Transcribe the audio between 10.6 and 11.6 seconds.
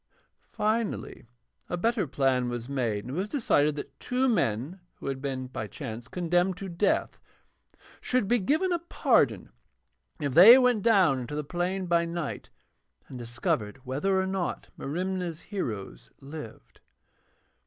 down into the